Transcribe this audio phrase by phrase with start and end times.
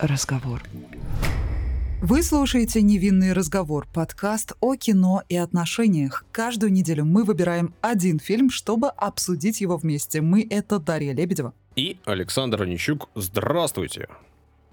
[0.00, 0.62] разговор.
[2.02, 6.24] Вы слушаете «Невинный разговор»— подкаст о кино и отношениях.
[6.32, 10.22] Каждую неделю мы выбираем один фильм, чтобы обсудить его вместе.
[10.22, 11.52] Мы— это Дарья Лебедева.
[11.76, 13.10] И Александр Онищук.
[13.14, 14.08] Здравствуйте.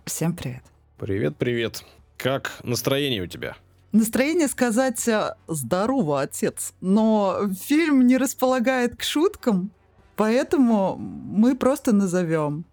[0.06, 0.64] Всем привет.
[0.98, 1.84] Привет-привет.
[2.16, 3.58] Как настроение у тебя?
[3.92, 9.72] Настроение сказать э, «здорово, отец», но фильм не располагает к шуткам,
[10.16, 12.66] поэтому мы просто назовем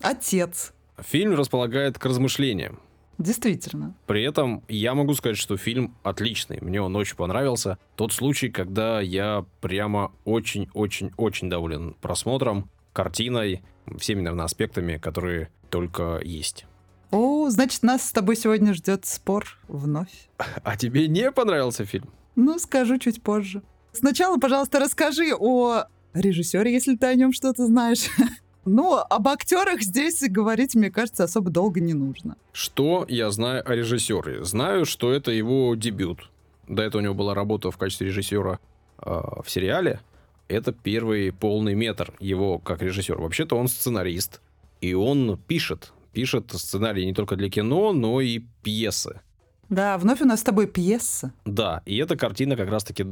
[0.00, 0.72] «отец».
[0.98, 2.78] Фильм располагает к размышлениям.
[3.18, 3.94] Действительно.
[4.06, 6.58] При этом я могу сказать, что фильм отличный.
[6.60, 7.78] Мне он очень понравился.
[7.94, 13.62] Тот случай, когда я прямо очень-очень-очень доволен просмотром, картиной,
[13.98, 16.66] всеми, наверное, аспектами, которые только есть.
[17.10, 20.28] О, значит, нас с тобой сегодня ждет спор вновь.
[20.64, 22.08] А тебе не понравился фильм?
[22.36, 23.62] Ну, скажу чуть позже.
[23.92, 28.08] Сначала, пожалуйста, расскажи о режиссере, если ты о нем что-то знаешь.
[28.64, 32.36] Ну, об актерах здесь говорить, мне кажется, особо долго не нужно.
[32.52, 34.44] Что я знаю о режиссере?
[34.44, 36.30] Знаю, что это его дебют.
[36.68, 38.60] До этого у него была работа в качестве режиссера
[38.98, 40.00] э, в сериале.
[40.48, 43.18] Это первый полный метр его как режиссер.
[43.18, 44.40] Вообще-то он сценарист.
[44.80, 45.92] И он пишет.
[46.12, 49.20] Пишет сценарии не только для кино, но и пьесы.
[49.68, 51.32] Да, вновь у нас с тобой пьеса.
[51.46, 53.06] Да, и эта картина как раз-таки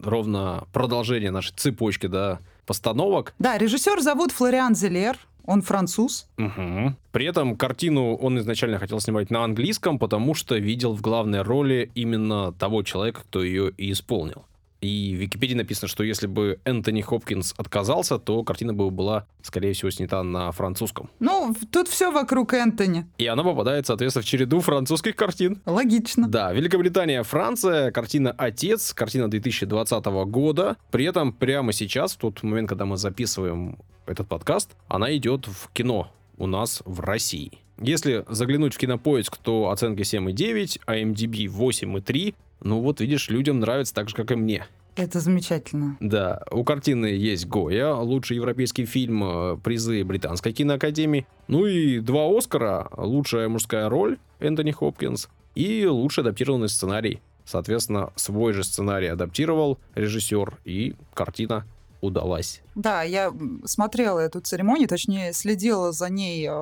[0.00, 3.34] ровно продолжение нашей цепочки, да, постановок.
[3.38, 5.16] Да, режиссер зовут Флориан Зелер,
[5.46, 6.28] он француз.
[6.36, 6.94] Угу.
[7.10, 11.90] При этом картину он изначально хотел снимать на английском, потому что видел в главной роли
[11.94, 14.44] именно того человека, кто ее и исполнил.
[14.80, 19.72] И в Википедии написано, что если бы Энтони Хопкинс отказался, то картина бы была, скорее
[19.72, 21.10] всего, снята на французском.
[21.18, 23.06] Ну, тут все вокруг Энтони.
[23.18, 25.60] И она попадает, соответственно, в череду французских картин.
[25.66, 26.28] Логично.
[26.28, 30.76] Да, Великобритания, Франция, картина «Отец», картина 2020 года.
[30.90, 35.70] При этом прямо сейчас, в тот момент, когда мы записываем этот подкаст, она идет в
[35.72, 37.58] кино у нас в России.
[37.80, 42.34] Если заглянуть в кинопоиск, то оценки 7,9, а MDB 8,3.
[42.60, 44.66] Ну вот, видишь, людям нравится так же, как и мне.
[44.98, 45.96] Это замечательно.
[46.00, 51.24] Да, у картины есть Гоя, лучший европейский фильм, э, призы Британской киноакадемии.
[51.46, 57.20] Ну и два Оскара, лучшая мужская роль Энтони Хопкинс и лучший адаптированный сценарий.
[57.44, 61.64] Соответственно, свой же сценарий адаптировал режиссер, и картина
[62.00, 62.60] удалась.
[62.74, 63.32] Да, я
[63.64, 66.52] смотрела эту церемонию, точнее, следила за ней э,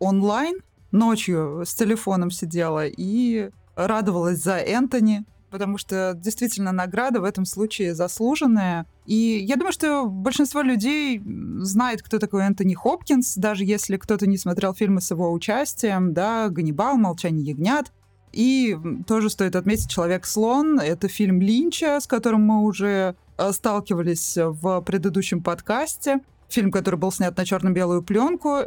[0.00, 0.56] онлайн,
[0.90, 5.24] ночью с телефоном сидела и радовалась за Энтони,
[5.56, 8.84] потому что действительно награда в этом случае заслуженная.
[9.06, 11.22] И я думаю, что большинство людей
[11.60, 16.50] знает, кто такой Энтони Хопкинс, даже если кто-то не смотрел фильмы с его участием, да,
[16.50, 17.90] «Ганнибал», «Молчание ягнят».
[18.32, 20.78] И тоже стоит отметить «Человек-слон».
[20.78, 26.20] Это фильм Линча, с которым мы уже э, сталкивались в предыдущем подкасте.
[26.50, 28.58] Фильм, который был снят на черно-белую пленку.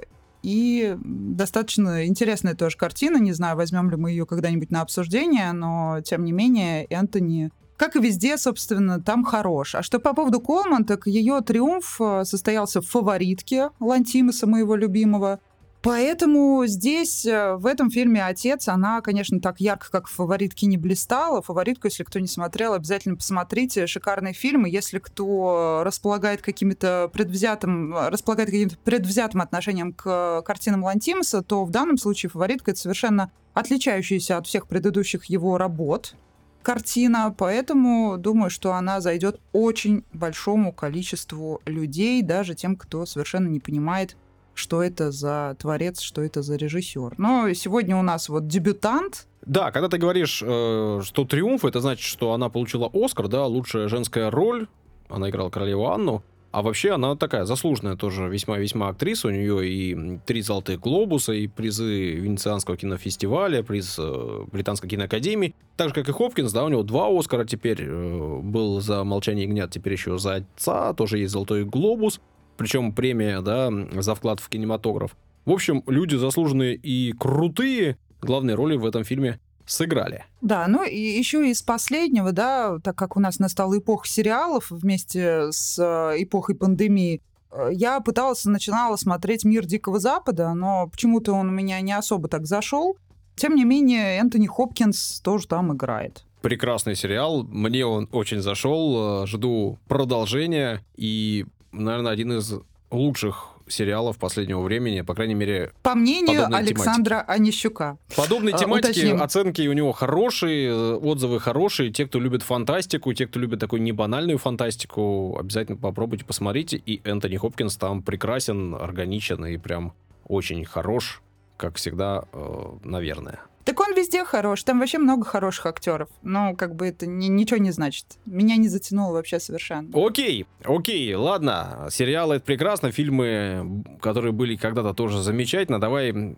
[0.42, 3.18] И достаточно интересная тоже картина.
[3.18, 7.96] Не знаю, возьмем ли мы ее когда-нибудь на обсуждение, но тем не менее Энтони как
[7.96, 9.74] и везде, собственно, там хорош.
[9.74, 15.40] А что по поводу Колман, так ее триумф э, состоялся в фаворитке Лантимуса, моего любимого.
[15.82, 20.76] Поэтому здесь, э, в этом фильме «Отец», она, конечно, так ярко, как в «Фаворитке» не
[20.76, 21.42] блистала.
[21.42, 23.88] «Фаворитку», если кто не смотрел, обязательно посмотрите.
[23.88, 24.66] Шикарный фильм.
[24.66, 31.72] И если кто располагает каким-то предвзятым, располагает каким-то предвзятым отношением к картинам Лантимуса, то в
[31.72, 36.14] данном случае «Фаворитка»— это совершенно отличающаяся от всех предыдущих его работ
[36.62, 43.62] картина, поэтому думаю, что она зайдет очень большому количеству людей, даже тем, кто совершенно не
[43.62, 44.18] понимает
[44.60, 47.16] что это за творец, что это за режиссер.
[47.18, 49.28] Но сегодня у нас вот дебютант.
[49.46, 53.88] Да, когда ты говоришь, э, что триумф, это значит, что она получила Оскар, да, лучшая
[53.88, 54.68] женская роль.
[55.08, 56.24] Она играла королеву Анну.
[56.52, 59.28] А вообще она такая заслуженная тоже весьма-весьма актриса.
[59.28, 65.56] У нее и три золотые глобуса, и призы Венецианского кинофестиваля, приз э, Британской киноакадемии.
[65.78, 67.84] Так же, как и Хопкинс, да, у него два Оскара теперь.
[67.84, 72.20] Э, был за «Молчание ягнят», теперь еще за «Отца», тоже есть золотой глобус
[72.60, 73.72] причем премия, да,
[74.02, 75.16] за вклад в кинематограф.
[75.46, 80.26] В общем, люди заслуженные и крутые главные роли в этом фильме сыграли.
[80.42, 85.52] Да, ну и еще из последнего, да, так как у нас настала эпоха сериалов вместе
[85.52, 87.22] с э, эпохой пандемии,
[87.52, 92.28] э, я пыталась, начинала смотреть «Мир Дикого Запада», но почему-то он у меня не особо
[92.28, 92.98] так зашел.
[93.36, 96.26] Тем не менее, Энтони Хопкинс тоже там играет.
[96.42, 102.54] Прекрасный сериал, мне он очень зашел, э, жду продолжения, и наверное, один из
[102.92, 105.72] лучших сериалов последнего времени, по крайней мере...
[105.84, 107.32] По мнению Александра тематики.
[107.32, 107.98] Онищука.
[108.16, 109.22] Подобные а, тематики, Уточним.
[109.22, 111.92] оценки у него хорошие, отзывы хорошие.
[111.92, 116.82] Те, кто любит фантастику, те, кто любит такую небанальную фантастику, обязательно попробуйте, посмотрите.
[116.84, 119.94] И Энтони Хопкинс там прекрасен, органичен и прям
[120.28, 121.22] очень хорош.
[121.60, 123.42] Как всегда, э, наверное.
[123.66, 126.10] Так он везде хорош, там вообще много хороших актеров.
[126.24, 128.06] Но как бы это ни, ничего не значит.
[128.26, 129.90] Меня не затянуло вообще совершенно.
[129.94, 131.88] Окей, окей, ладно.
[131.92, 135.80] Сериалы это прекрасно, фильмы, которые были когда-то тоже замечательно.
[135.80, 136.36] Давай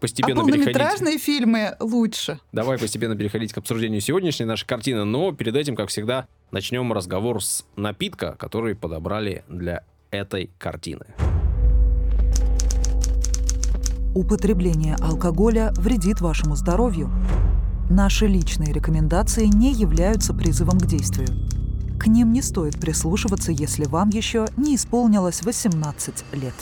[0.00, 1.22] постепенно а полнометражные переходить...
[1.22, 2.40] фильмы лучше.
[2.50, 7.44] Давай постепенно переходить к обсуждению сегодняшней нашей картины, но перед этим, как всегда, начнем разговор
[7.44, 11.06] с напитка, который подобрали для этой картины.
[14.14, 17.10] Употребление алкоголя вредит вашему здоровью.
[17.88, 21.28] Наши личные рекомендации не являются призывом к действию.
[21.98, 26.52] К ним не стоит прислушиваться, если вам еще не исполнилось 18 лет.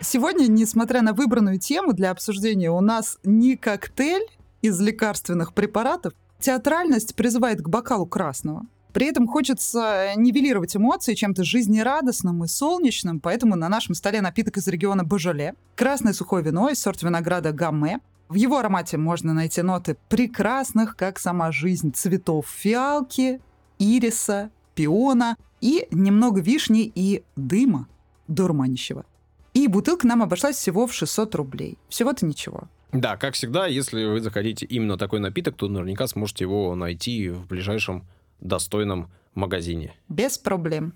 [0.00, 4.26] Сегодня, несмотря на выбранную тему для обсуждения, у нас не коктейль
[4.62, 6.14] из лекарственных препаратов.
[6.40, 8.62] Театральность призывает к бокалу красного.
[8.98, 14.66] При этом хочется нивелировать эмоции чем-то жизнерадостным и солнечным, поэтому на нашем столе напиток из
[14.66, 18.00] региона Божоле, красное сухое вино из сорт винограда Гамме.
[18.28, 23.40] В его аромате можно найти ноты прекрасных, как сама жизнь, цветов фиалки,
[23.78, 27.86] ириса, пиона и немного вишни и дыма
[28.26, 29.06] дурманящего.
[29.54, 31.78] И бутылка нам обошлась всего в 600 рублей.
[31.88, 32.64] Всего-то ничего.
[32.90, 37.46] Да, как всегда, если вы захотите именно такой напиток, то наверняка сможете его найти в
[37.46, 38.04] ближайшем
[38.40, 39.94] достойном магазине.
[40.08, 40.94] Без проблем.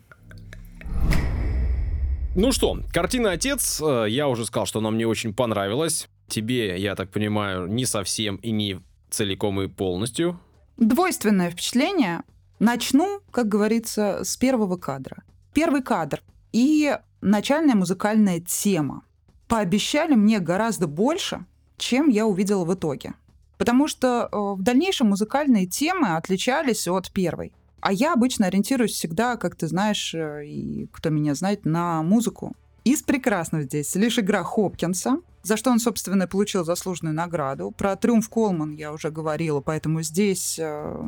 [2.34, 6.08] Ну что, картина «Отец», э, я уже сказал, что она мне очень понравилась.
[6.28, 8.80] Тебе, я так понимаю, не совсем и не
[9.10, 10.40] целиком и полностью.
[10.78, 12.22] Двойственное впечатление.
[12.58, 15.24] Начну, как говорится, с первого кадра.
[15.52, 16.22] Первый кадр.
[16.52, 19.02] И начальная музыкальная тема
[19.46, 21.44] пообещали мне гораздо больше,
[21.76, 23.12] чем я увидела в итоге.
[23.58, 27.52] Потому что э, в дальнейшем музыкальные темы отличались от первой.
[27.80, 32.54] А я обычно ориентируюсь всегда, как ты знаешь, э, и кто меня знает, на музыку.
[32.84, 37.70] Из прекрасного здесь лишь игра Хопкинса, за что он, собственно, получил заслуженную награду.
[37.70, 41.04] Про «Триумф Колман» я уже говорила, поэтому здесь э,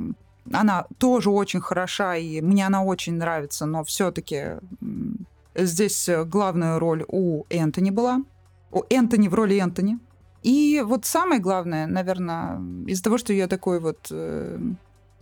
[0.52, 4.58] она тоже очень хороша, и мне она очень нравится, но все-таки
[5.54, 8.22] Здесь главная роль у Энтони была.
[8.72, 9.98] У Энтони в роли Энтони.
[10.44, 14.58] И вот самое главное, наверное, из-за того, что я такой вот э,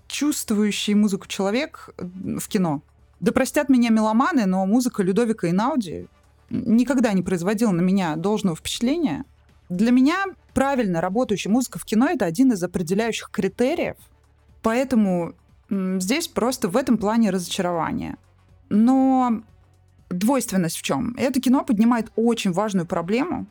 [0.09, 2.83] чувствующий музыку человек в кино.
[3.21, 6.09] Да простят меня меломаны, но музыка Людовика и Науди
[6.51, 9.25] никогда не производила на меня должного впечатления.
[9.69, 10.25] Для меня
[10.55, 13.97] правильно работающая музыка в кино— это один из определяющих критериев.
[14.61, 15.35] Поэтому
[15.71, 18.17] здесь просто в этом плане разочарование.
[18.71, 19.41] Но
[20.11, 21.15] двойственность в чем?
[21.17, 23.47] Это кино поднимает очень важную проблему,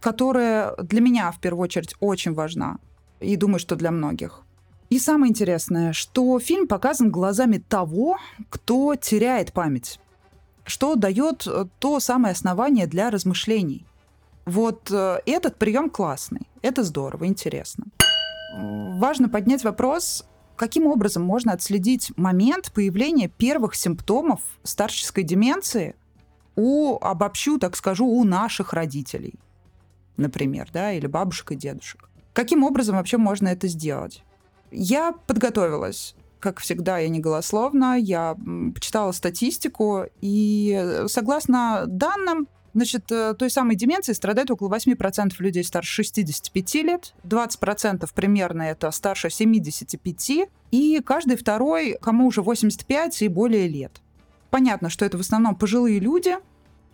[0.00, 2.78] которая для меня в первую очередь очень важна.
[3.20, 4.42] И думаю, что для многих.
[4.90, 8.18] И самое интересное, что фильм показан глазами того,
[8.50, 9.98] кто теряет память,
[10.64, 13.84] что дает э, то самое основание для размышлений.
[14.44, 17.86] Вот э, этот прием классный, это здорово, интересно.
[18.54, 20.24] Важно поднять вопрос,
[20.56, 25.94] Каким образом можно отследить момент появления первых симптомов старческой деменции
[26.56, 29.34] у, обобщу, так скажу, у наших родителей,
[30.16, 32.08] например, да, или бабушек и дедушек?
[32.32, 34.22] Каким образом вообще можно это сделать?
[34.70, 36.14] Я подготовилась.
[36.40, 38.36] Как всегда, я не голословна, я
[38.74, 46.02] почитала статистику, и согласно данным, Значит, э, той самой деменцией страдает около 8% людей старше
[46.02, 53.66] 65 лет, 20% примерно это старше 75, и каждый второй, кому уже 85 и более
[53.66, 54.02] лет.
[54.50, 56.36] Понятно, что это в основном пожилые люди,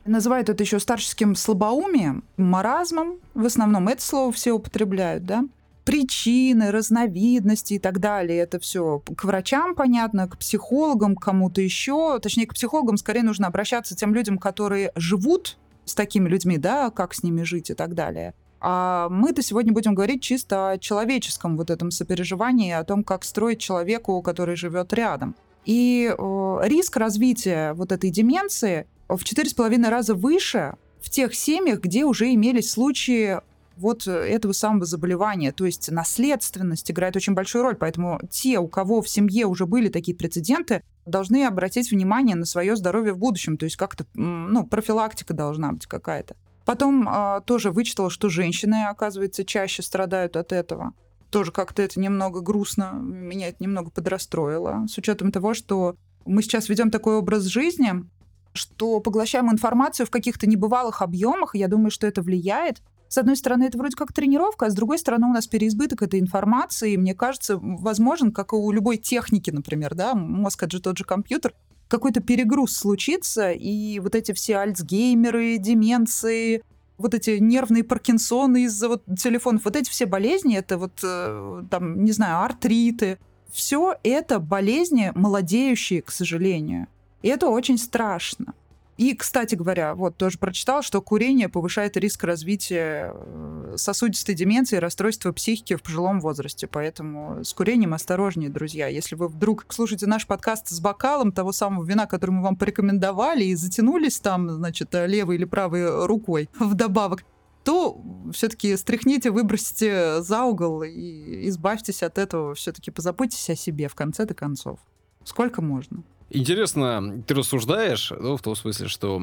[0.04, 3.18] Называют это еще старческим слабоумием, маразмом.
[3.34, 5.44] В основном это слово все употребляют, да?
[5.84, 8.38] Причины, разновидности и так далее.
[8.38, 12.18] Это все к врачам, понятно, к психологам, к кому-то еще.
[12.20, 17.14] Точнее, к психологам скорее нужно обращаться тем людям, которые живут с такими людьми, да, как
[17.14, 18.34] с ними жить и так далее.
[18.60, 23.58] А мы-то сегодня будем говорить чисто о человеческом вот этом сопереживании, о том, как строить
[23.58, 25.34] человеку, который живет рядом.
[25.64, 31.34] И э, риск развития вот этой деменции в четыре с половиной раза выше в тех
[31.34, 33.40] семьях, где уже имелись случаи
[33.76, 35.52] вот этого самого заболевания.
[35.52, 37.76] То есть наследственность играет очень большую роль.
[37.76, 42.76] Поэтому те, у кого в семье уже были такие прецеденты, должны обратить внимание на свое
[42.76, 43.56] здоровье в будущем.
[43.56, 46.36] То есть как-то, ну, профилактика должна быть какая-то.
[46.64, 50.92] Потом э, тоже вычитала, что женщины, оказывается, чаще страдают от этого.
[51.30, 56.68] Тоже как-то это немного грустно, меня это немного подрастроило, с учетом того, что мы сейчас
[56.68, 58.04] ведем такой образ жизни,
[58.52, 62.82] что поглощаем информацию в каких-то небывалых объемах, и я думаю, что это влияет
[63.12, 66.18] с одной стороны, это вроде как тренировка, а с другой стороны, у нас переизбыток этой
[66.18, 70.82] информации, и мне кажется, возможен, как и у любой техники, например, да, мозг— это же
[70.82, 71.52] тот же компьютер,
[71.88, 76.62] какой-то перегруз случится, и вот эти все альцгеймеры, деменции,
[76.96, 82.02] вот эти нервные паркинсоны из-за вот телефонов, вот эти все болезни, это вот э, там,
[82.02, 83.18] не знаю, артриты,
[83.52, 86.86] все это болезни молодеющие, к сожалению.
[87.22, 88.54] И это очень страшно.
[88.98, 94.78] И, кстати говоря, вот тоже прочитал, что курение повышает риск развития э, сосудистой деменции и
[94.78, 96.66] расстройства психики в пожилом возрасте.
[96.66, 98.88] Поэтому с курением осторожнее, друзья.
[98.88, 103.44] Если вы вдруг слушаете наш подкаст с бокалом того самого вина, который мы вам порекомендовали,
[103.44, 107.24] и затянулись там, значит, левой или правой рукой вдобавок,
[107.64, 108.00] то
[108.32, 112.54] все-таки стряхните, выбросьте за угол и избавьтесь от этого.
[112.54, 114.80] Все-таки позаботьтесь о себе в конце-то концов.
[115.24, 116.02] Сколько можно?
[116.34, 119.20] Интересно, ты рассуждаешь, ну, в том смысле, что,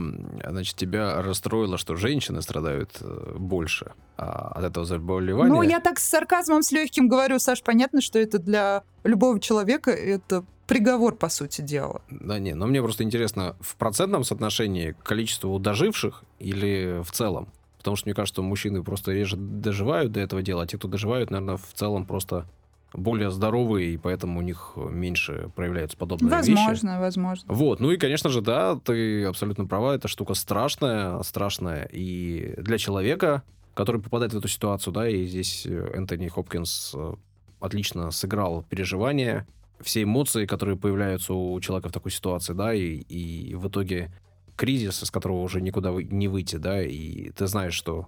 [0.48, 5.52] значит, тебя расстроило, что женщины страдают э, больше а, от этого заболевания.
[5.52, 9.90] Ну, я так с сарказмом, с легким говорю, Саш, понятно, что это для любого человека
[9.90, 12.04] это приговор, по сути дела.
[12.12, 17.48] Да не, но мне просто интересно, в процентном соотношении количество доживших или в целом?
[17.80, 20.88] Потому что мне кажется, что мужчины просто реже доживают до этого дела, а те, кто
[20.88, 22.46] доживают, наверное, в целом просто
[22.94, 26.70] более здоровые, и поэтому у них меньше проявляются подобные возможно, вещи.
[26.70, 27.54] Возможно, возможно.
[27.54, 32.78] Вот, ну и, конечно же, да, ты абсолютно права, эта штука страшная, страшная и для
[32.78, 33.44] человека,
[33.74, 37.14] который попадает в эту ситуацию, да, и здесь Энтони Хопкинс э,
[37.60, 39.48] отлично сыграл переживания,
[39.82, 44.12] все эмоции, которые появляются у человека в такой ситуации, да, и, и в итоге
[44.56, 48.08] кризис, из которого уже никуда не выйти, да, и ты знаешь, что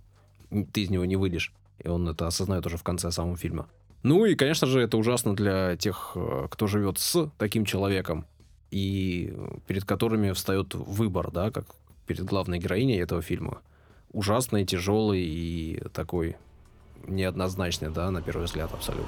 [0.49, 3.67] ты из него не выйдешь, и он это осознает уже в конце самого фильма.
[4.03, 8.25] Ну и, конечно же, это ужасно для тех, э, кто живет с таким человеком,
[8.71, 9.33] и
[9.67, 11.65] перед которыми встает выбор, да, как
[12.07, 13.61] перед главной героиней этого фильма.
[14.11, 16.35] Ужасный, тяжелый и такой
[17.07, 19.07] неоднозначный, да, на первый взгляд, абсолютно.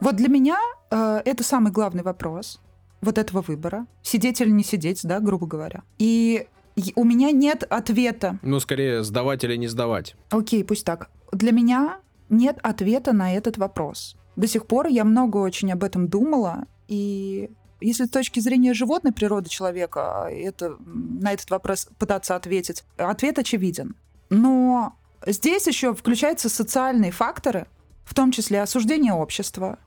[0.00, 0.58] Вот для меня
[0.90, 2.60] э, это самый главный вопрос
[3.00, 3.86] вот этого выбора.
[4.02, 5.82] Сидеть или не сидеть, да, грубо говоря.
[5.98, 6.46] И
[6.94, 8.38] у меня нет ответа.
[8.42, 10.16] Ну, скорее, сдавать или не сдавать.
[10.30, 11.10] Окей, пусть так.
[11.32, 14.16] Для меня нет ответа на этот вопрос.
[14.36, 19.12] До сих пор я много очень об этом думала, и если с точки зрения животной
[19.12, 23.96] природы человека это, на этот вопрос пытаться ответить, ответ очевиден.
[24.28, 24.94] Но
[25.26, 27.66] здесь еще включаются социальные факторы,
[28.04, 29.78] в том числе осуждение общества.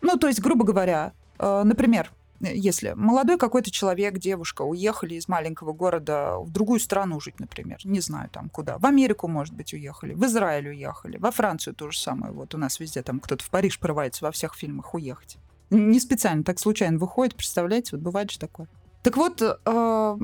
[0.00, 2.10] Ну, то есть, грубо говоря, э, например,
[2.40, 8.00] если молодой какой-то человек, девушка уехали из маленького города в другую страну жить, например, не
[8.00, 11.98] знаю там куда, в Америку, может быть, уехали, в Израиль уехали, во Францию то же
[11.98, 15.36] самое, вот у нас везде там кто-то в Париж прорывается во всех фильмах уехать.
[15.70, 18.66] Не специально, так случайно выходит, представляете, вот бывает же такое.
[19.02, 20.18] Так вот, э,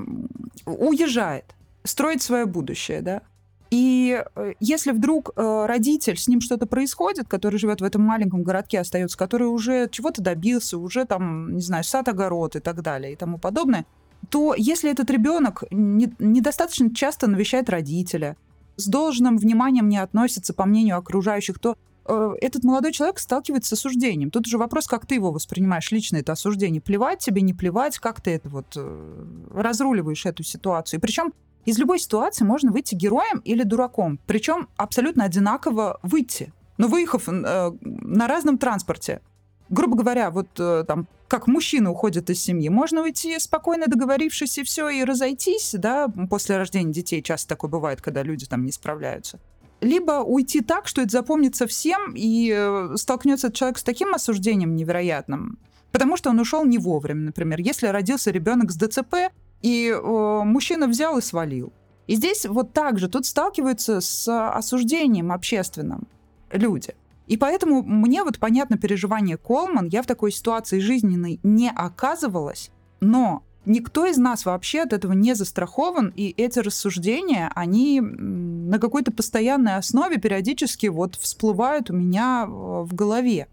[0.67, 1.55] уезжает,
[1.85, 3.23] строит свое будущее, да,
[3.71, 8.43] и э, если вдруг э, родитель, с ним что-то происходит, который живет в этом маленьком
[8.43, 13.13] городке, остается, который уже чего-то добился, уже там, не знаю, сад, огород и так далее
[13.13, 13.85] и тому подобное,
[14.31, 18.37] то если этот ребенок не, недостаточно часто навещает родителя,
[18.77, 23.79] с должным вниманием не относится, по мнению окружающих, то э, этот молодой человек сталкивается с
[23.79, 24.31] осуждением.
[24.31, 26.81] Тут уже вопрос, как ты его воспринимаешь лично, это осуждение.
[26.81, 28.77] Плевать тебе, не плевать, как ты это вот
[29.51, 31.01] разруливаешь эту ситуацию.
[31.01, 31.33] Причем
[31.67, 36.53] из любой ситуации можно выйти героем или дураком, причем абсолютно одинаково выйти.
[36.79, 39.21] Но выехав э, на разном транспорте,
[39.69, 44.63] грубо говоря, вот э, там, как мужчина уходит из семьи, можно уйти спокойно договорившись и
[44.63, 49.41] все, и разойтись, да, после рождения детей часто такое бывает, когда люди там не справляются.
[49.81, 55.59] Либо уйти так, что это запомнится всем, и э, столкнется человек с таким осуждением невероятным,
[55.91, 57.59] потому что он ушел не вовремя, например.
[57.61, 59.33] Если родился ребенок с ДЦП,
[59.63, 61.73] и э, мужчина взял и свалил.
[62.07, 66.07] И здесь вот так же, тут сталкиваются с осуждением общественным
[66.53, 66.95] люди.
[67.27, 72.71] И поэтому мне вот понятно переживание Колман, я в такой ситуации жизненной не оказывалась,
[73.01, 79.11] но никто из нас вообще от этого не застрахован, и эти рассуждения, они на какой-то
[79.11, 83.49] постоянной основе периодически вот всплывают у меня э, в голове.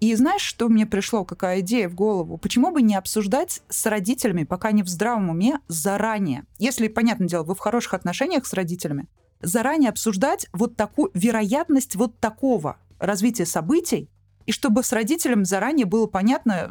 [0.00, 2.36] И знаешь, что мне пришло, какая идея в голову?
[2.36, 6.44] Почему бы не обсуждать с родителями, пока не в здравом уме, заранее?
[6.58, 9.08] Если, понятное дело, вы в хороших отношениях с родителями,
[9.40, 14.10] заранее обсуждать вот такую вероятность вот такого развития событий,
[14.44, 16.70] и чтобы с родителем заранее было понятно,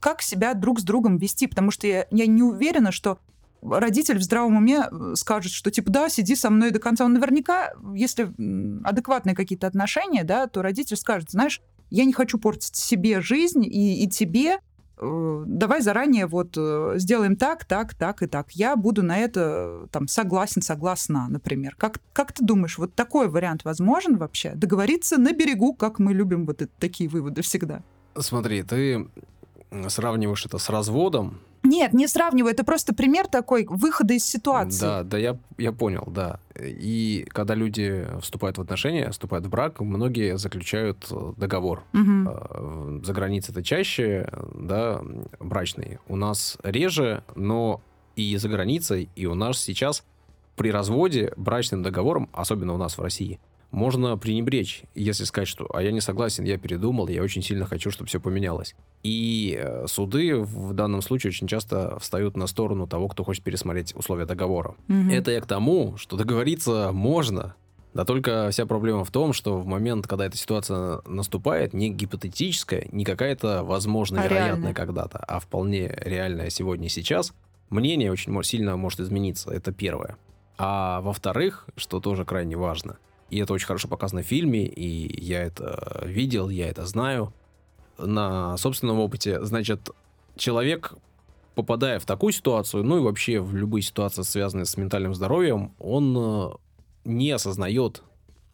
[0.00, 3.18] как себя друг с другом вести, потому что я, я не уверена, что
[3.62, 7.04] родитель в здравом уме э, скажет, что типа да, сиди со мной до конца.
[7.04, 8.30] Он наверняка, если
[8.84, 11.62] адекватные какие-то отношения, да, то родитель скажет, знаешь,
[11.94, 14.58] я не хочу портить себе жизнь и, и тебе.
[14.98, 18.50] Э, давай заранее вот э, сделаем так, так, так и так.
[18.50, 21.76] Я буду на это там согласен, согласна, например.
[21.78, 24.54] Как, как ты думаешь, вот такой вариант возможен вообще?
[24.56, 27.82] Договориться на берегу, как мы любим вот это, такие выводы всегда.
[28.18, 29.08] Смотри, ты
[29.88, 31.40] сравниваешь это с разводом.
[31.64, 32.52] Нет, не сравниваю.
[32.52, 34.82] Это просто пример такой выхода из ситуации.
[34.82, 36.38] Да, да, я, я понял, да.
[36.60, 41.82] И когда люди вступают в отношения, вступают в брак, многие заключают э, договор.
[41.94, 43.02] Угу.
[43.02, 45.00] За границей это чаще, да,
[45.40, 45.98] брачный.
[46.06, 47.80] У нас реже, но
[48.14, 50.04] и за границей, и у нас сейчас
[50.56, 53.40] при разводе брачным договором, особенно у нас в России,
[53.74, 57.90] можно пренебречь, если сказать, что «а я не согласен, я передумал, я очень сильно хочу,
[57.90, 58.74] чтобы все поменялось».
[59.02, 63.94] И э, суды в данном случае очень часто встают на сторону того, кто хочет пересмотреть
[63.96, 64.76] условия договора.
[64.86, 65.10] Мгм.
[65.10, 67.56] Это я к тому, что договориться можно,
[67.94, 72.86] да только вся проблема в том, что в момент, когда эта ситуация наступает, не гипотетическая,
[72.92, 77.32] не какая-то возможно А вероятная когда-то, а вполне реальная сегодня и сейчас,
[77.70, 79.50] мнение очень сильно может измениться.
[79.50, 80.16] Это первое.
[80.58, 82.98] А во-вторых, что тоже крайне важно,
[83.34, 87.32] и это очень хорошо показано в фильме, и я это видел, я это знаю
[87.98, 89.90] на собственном опыте, значит,
[90.36, 90.94] человек,
[91.56, 96.16] попадая в такую ситуацию, ну и вообще в любые ситуации, связанные с ментальным здоровьем, он
[96.16, 96.50] э,
[97.04, 98.04] не осознает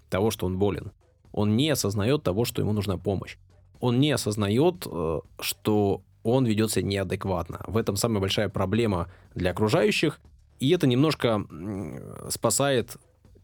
[0.09, 0.93] того, что он болен.
[1.31, 3.37] Он не осознает того, что ему нужна помощь.
[3.81, 7.61] Он не осознает, э, что он ведет себя неадекватно.
[7.67, 10.21] В этом самая большая проблема для окружающих.
[10.59, 11.47] И это немножко
[12.31, 12.97] спасает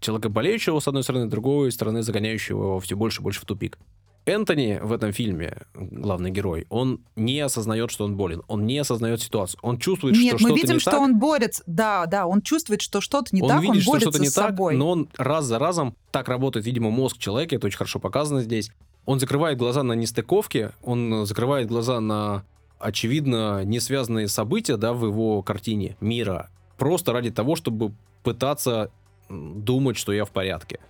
[0.06, 3.44] человека болеющего, с одной стороны, с другой стороны, загоняющего его все больше и больше в
[3.44, 3.78] тупик.
[4.25, 8.42] Энтони в этом фильме, главный герой, он не осознает, что он болен.
[8.48, 9.60] Он не осознает ситуацию.
[9.62, 11.00] Он чувствует, Нет, что мы что-то видим, не что так.
[11.00, 11.62] он борется.
[11.66, 14.28] Да, да, он чувствует, что что-то не он так, видит, он что борется что-то не
[14.28, 14.76] с так, собой.
[14.76, 18.70] но он раз за разом так работает, видимо, мозг человека, это очень хорошо показано здесь.
[19.04, 22.44] Он закрывает глаза на нестыковки, он закрывает глаза на
[22.80, 27.94] очевидно не связанные события, да, в его картине мира, просто ради того, чтобы
[28.25, 28.90] пытаться
[29.28, 30.80] думать, что я в порядке,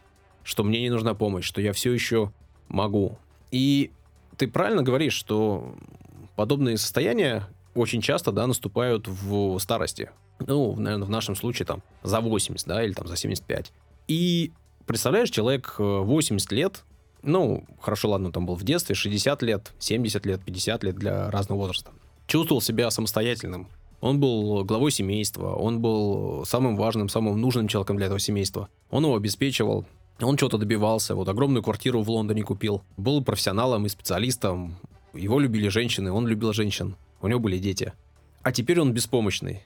[0.43, 2.33] что мне не нужна помощь, что я все еще
[2.69, 3.19] могу.
[3.51, 3.91] И
[4.37, 5.75] ты правильно говоришь, что
[6.37, 10.11] подобные состояния очень часто, да, наступают в старости.
[10.39, 13.73] Ну, наверное, в нашем случае там за 80, да, или там за 75.
[14.09, 14.53] И
[14.87, 16.85] представляешь, человек э, 80 лет,
[17.23, 21.61] ну, хорошо, ладно, там был в детстве, 60 лет, 70 лет, 50 лет для разного
[21.61, 21.91] возраста.
[22.27, 23.69] Чувствовал себя самостоятельным.
[24.01, 28.69] Он был главой семейства, он был самым важным, самым нужным человеком для этого семейства.
[28.91, 29.87] Он его обеспечивал,
[30.21, 32.83] он чего-то добивался, вот огромную квартиру в Лондоне купил.
[32.97, 34.77] Был профессионалом и специалистом.
[35.13, 36.97] Его любили женщины, он любил женщин.
[37.21, 37.93] У него были дети.
[38.43, 39.63] А теперь он беспомощный.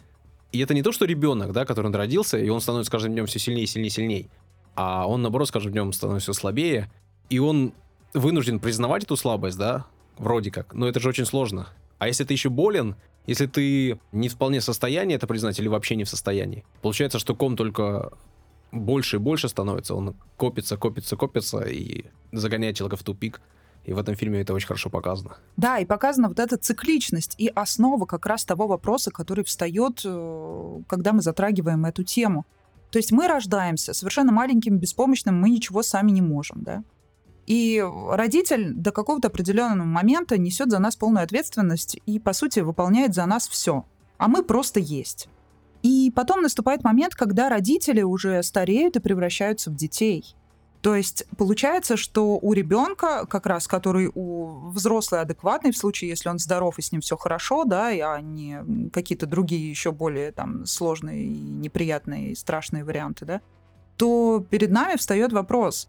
[0.52, 3.26] И это не то, что ребенок, да, который он родился, и он становится каждым днем
[3.26, 4.28] все сильнее, сильнее, сильнее.
[4.74, 6.90] А он, наоборот, с каждым днем становится все слабее.
[7.28, 7.72] И он
[8.14, 9.86] вынужден признавать эту слабость, да,
[10.18, 10.74] вроде как.
[10.74, 11.68] Но это же очень сложно.
[11.98, 15.96] А если ты еще болен, если ты не вполне в состоянии это признать или вообще
[15.96, 18.12] не в состоянии, получается, что ком только
[18.72, 23.40] больше и больше становится, он копится, копится, копится и загоняет человека в тупик.
[23.84, 25.38] И в этом фильме это очень хорошо показано.
[25.56, 30.80] Да, и показана вот эта цикличность и основа как раз того вопроса, который встает, э,
[30.86, 32.44] когда мы затрагиваем эту тему.
[32.90, 36.84] То есть мы рождаемся совершенно маленьким, беспомощным, мы ничего сами не можем, да.
[37.50, 43.12] И родитель до какого-то определенного момента несет за нас полную ответственность и, по сути, выполняет
[43.12, 43.84] за нас все.
[44.18, 45.28] А мы просто есть.
[45.82, 50.36] И потом наступает момент, когда родители уже стареют и превращаются в детей.
[50.80, 56.28] То есть получается, что у ребенка, как раз который у взрослый адекватный, в случае, если
[56.28, 60.66] он здоров и с ним все хорошо, да, а не какие-то другие еще более там
[60.66, 63.40] сложные и неприятные и страшные варианты, да,
[63.96, 65.88] то перед нами встает вопрос.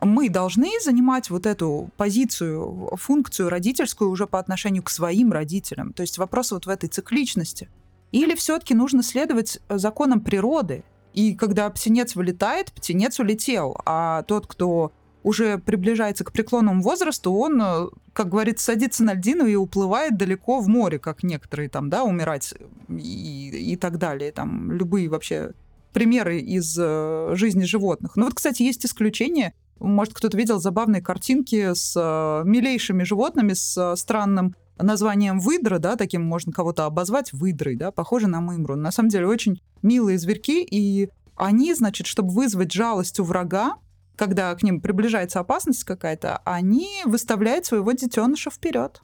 [0.00, 5.92] Мы должны занимать вот эту позицию, функцию родительскую уже по отношению к своим родителям.
[5.92, 7.68] То есть вопрос вот в этой цикличности.
[8.10, 14.46] Или все-таки нужно следовать э, законам природы, и когда птенец вылетает, птенец улетел, а тот,
[14.46, 20.16] кто уже приближается к преклонному возрасту, он, э, как говорится, садится на льдину и уплывает
[20.16, 22.54] далеко в море, как некоторые там, да, умирать
[22.88, 24.32] и, и так далее.
[24.32, 25.52] Там любые вообще
[25.92, 28.16] примеры из э, жизни животных.
[28.16, 29.54] Ну вот, кстати, есть исключения.
[29.78, 35.96] Может, кто-то видел забавные картинки с э, милейшими животными, с э, странным названием выдра, да,
[35.96, 38.76] таким можно кого-то обозвать выдрой, да, похоже на мымру.
[38.76, 43.76] На самом деле очень милые зверьки, и они, значит, чтобы вызвать жалость у врага,
[44.16, 49.02] когда к ним приближается опасность какая-то, они выставляют своего детеныша вперед.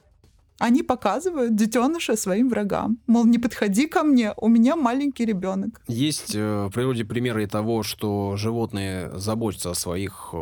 [0.59, 2.97] Они показывают детеныша своим врагам.
[3.07, 5.81] Мол, не подходи ко мне, у меня маленький ребенок.
[5.87, 10.37] Есть э, в природе примеры того, что животные заботятся о своих э,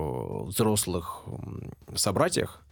[0.45, 1.23] взрослых
[1.95, 2.63] собратьях.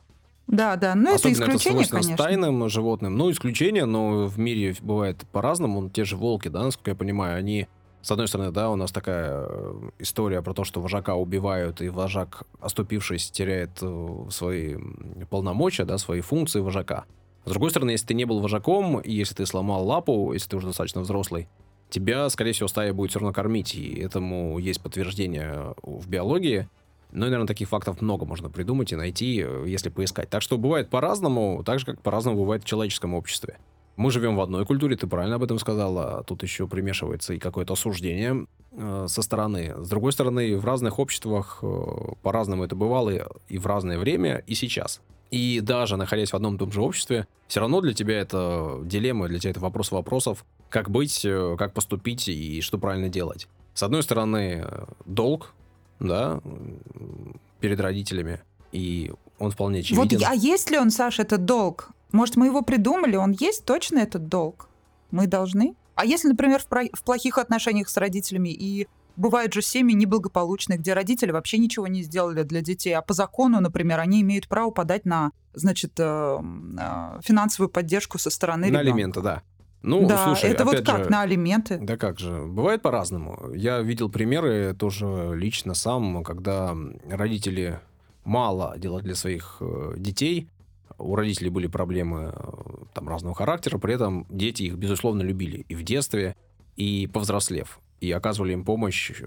[0.47, 2.23] Да, да, но это Особенно это исключение, свойственно конечно.
[2.23, 3.15] стайным животным.
[3.15, 5.87] Ну, исключение, но в мире бывает по-разному.
[5.91, 7.67] Те же волки, да, насколько я понимаю, они,
[8.01, 11.89] с одной стороны, да, у нас такая э, история про то, что вожака убивают, и
[11.89, 13.83] вожак, оступившись, теряет
[14.31, 14.77] свои
[15.29, 17.05] полномочия, да, свои функции вожака.
[17.45, 20.57] С другой стороны, если ты не был вожаком, и если ты сломал лапу, если ты
[20.57, 21.47] уже достаточно взрослый,
[21.89, 26.67] тебя, скорее всего, стая будет все равно кормить, и этому есть подтверждение в биологии.
[27.11, 30.29] И, наверное, таких фактов много можно придумать и найти, если поискать.
[30.29, 33.57] Так что бывает по-разному, так же, как по-разному бывает в человеческом обществе.
[33.95, 36.23] Мы живем в одной культуре, ты правильно об этом сказала.
[36.25, 39.73] Тут еще примешивается и какое-то осуждение э, со стороны.
[39.77, 41.85] С другой стороны, в разных обществах э,
[42.21, 43.11] по-разному это бывало
[43.47, 44.99] и в разное время, и сейчас.
[45.31, 49.27] И даже находясь в одном и том же обществе, все равно для тебя это дилемма,
[49.27, 53.47] для тебя это вопрос вопросов, как быть, э, как поступить и что правильно делать.
[53.73, 55.53] С одной стороны, э, долг,
[55.99, 56.41] да,
[57.59, 60.19] перед родителями, и он вполне очевиден.
[60.19, 61.89] Вот, а есть ли он, Саша, этот долг?
[62.11, 64.69] Может, мы его придумали, он есть точно этот долг?
[65.11, 65.75] Мы должны?
[65.95, 70.77] А если, например, в, про- в плохих отношениях с родителями и бывают же семьи неблагополучные,
[70.77, 74.71] где родители вообще ничего не сделали для детей, а по закону, например, они имеют право
[74.71, 78.91] подать на, значит, э, э, финансовую поддержку со стороны На ребенка.
[78.91, 79.41] алименты, да.
[79.81, 81.77] Ну, да, слушай, это вот как же, на алименты.
[81.79, 83.51] Да как же, бывает по-разному.
[83.53, 86.75] Я видел примеры тоже лично сам, когда
[87.07, 87.79] родители
[88.23, 90.49] мало делали для своих э, детей,
[90.97, 92.33] у родителей были проблемы
[92.93, 96.35] там разного характера, при этом дети их, безусловно, любили и в детстве,
[96.75, 99.25] и повзрослев, и оказывали им помощь э,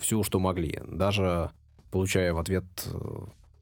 [0.00, 1.50] всю, что могли, даже
[1.90, 2.98] получая в ответ э,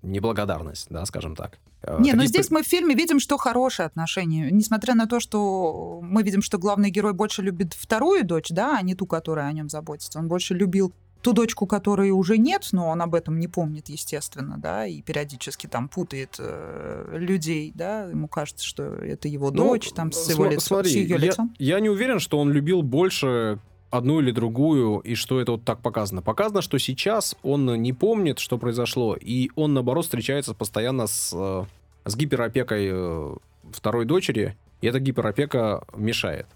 [0.03, 1.59] неблагодарность, да, скажем так.
[1.83, 4.51] Э, Не, но таких здесь мы в фильме видим, что хорошие отношения.
[4.51, 8.83] Несмотря на то, что мы видим, что главный герой больше любит вторую дочь, да, а
[8.83, 10.19] не ту, которая о нем заботится.
[10.19, 14.57] Он больше любил ту дочку, которой уже нет, но он об этом не помнит, естественно,
[14.59, 19.93] да, и периодически там путает э, людей, да, ему кажется, что это его Ну, дочь,
[19.93, 21.55] там, с его лицом, Смотри, с ее я, лицом.
[21.61, 23.61] я не уверен, что он любил больше
[23.93, 26.23] одну или другую, и что это вот так показано.
[26.23, 31.65] Показано, что сейчас он не помнит, что произошло, и он, наоборот, встречается постоянно с, э,
[32.07, 33.35] с гиперопекой э,
[33.71, 36.47] второй дочери, и эта гиперопека мешает.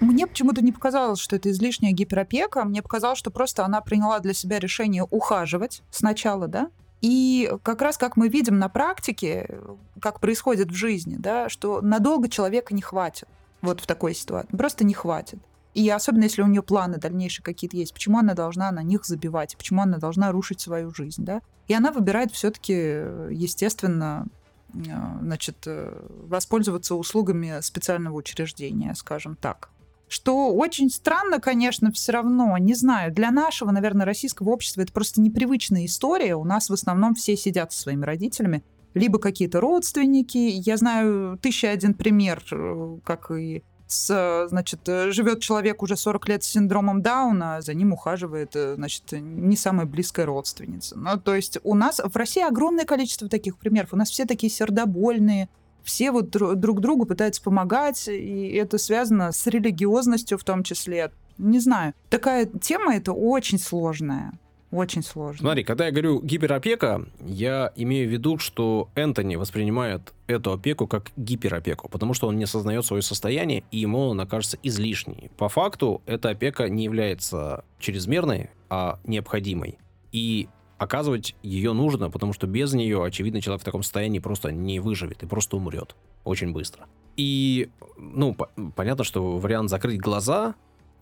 [0.00, 2.64] Мне почему-то не показалось, что это излишняя гиперопека.
[2.64, 7.96] Мне показалось, что просто она приняла для себя решение ухаживать сначала, да, и как раз
[7.96, 9.60] как мы видим на практике,
[10.00, 13.28] как происходит в жизни, да, что надолго человека не хватит
[13.62, 14.56] вот в такой ситуации.
[14.56, 15.38] Просто не хватит.
[15.72, 19.56] И особенно если у нее планы дальнейшие какие-то есть, почему она должна на них забивать,
[19.56, 21.42] почему она должна рушить свою жизнь, да?
[21.68, 24.26] И она выбирает все-таки, естественно,
[24.74, 24.78] э,
[25.22, 29.70] значит, э, воспользоваться услугами специального учреждения, скажем так.
[30.10, 35.20] Что очень странно, конечно, все равно, не знаю, для нашего, наверное, российского общества это просто
[35.20, 36.34] непривычная история.
[36.34, 40.36] У нас в основном все сидят со своими родителями, либо какие-то родственники.
[40.36, 46.28] Я знаю тысяча один пример, э, как и с, значит, э, живет человек уже 40
[46.28, 50.98] лет с синдромом Дауна, за ним ухаживает, э, значит, не самая близкая родственница.
[50.98, 53.92] Ну, то есть у нас в России огромное количество таких примеров.
[53.92, 55.48] У нас все такие сердобольные,
[55.84, 61.12] все вот дру- друг другу пытаются помогать, и это связано с религиозностью в том числе.
[61.38, 61.94] Не знаю.
[62.08, 64.32] Такая тема это очень сложная.
[64.70, 65.40] Очень сложная.
[65.40, 71.10] Смотри, когда я говорю гиперопека, я имею в виду, что Энтони воспринимает эту опеку как
[71.16, 75.30] гиперопеку, потому что он не осознает свое состояние, и ему она кажется излишней.
[75.36, 79.78] По факту, эта опека не является чрезмерной, а необходимой.
[80.12, 80.48] И
[80.80, 85.22] оказывать ее нужно, потому что без нее, очевидно, человек в таком состоянии просто не выживет
[85.22, 86.86] и просто умрет очень быстро.
[87.18, 90.54] И, ну, по- понятно, что вариант закрыть глаза